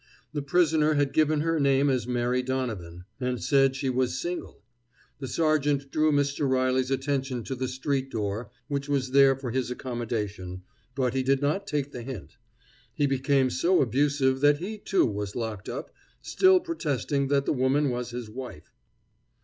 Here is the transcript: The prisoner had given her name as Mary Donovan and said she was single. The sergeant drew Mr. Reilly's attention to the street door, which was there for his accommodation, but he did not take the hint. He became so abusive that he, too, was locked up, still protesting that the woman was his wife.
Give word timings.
The 0.33 0.41
prisoner 0.41 0.95
had 0.95 1.13
given 1.13 1.41
her 1.41 1.59
name 1.59 1.87
as 1.87 2.07
Mary 2.07 2.41
Donovan 2.41 3.03
and 3.19 3.39
said 3.39 3.75
she 3.75 3.87
was 3.87 4.19
single. 4.19 4.63
The 5.19 5.27
sergeant 5.27 5.91
drew 5.91 6.11
Mr. 6.11 6.49
Reilly's 6.49 6.89
attention 6.89 7.43
to 7.43 7.53
the 7.53 7.67
street 7.67 8.09
door, 8.09 8.49
which 8.67 8.89
was 8.89 9.11
there 9.11 9.35
for 9.35 9.51
his 9.51 9.69
accommodation, 9.69 10.63
but 10.95 11.13
he 11.13 11.21
did 11.21 11.39
not 11.39 11.67
take 11.67 11.91
the 11.91 12.01
hint. 12.01 12.37
He 12.95 13.05
became 13.05 13.51
so 13.51 13.79
abusive 13.79 14.39
that 14.39 14.57
he, 14.57 14.79
too, 14.79 15.05
was 15.05 15.35
locked 15.35 15.69
up, 15.69 15.91
still 16.23 16.59
protesting 16.59 17.27
that 17.27 17.45
the 17.45 17.53
woman 17.53 17.91
was 17.91 18.09
his 18.09 18.27
wife. 18.27 18.73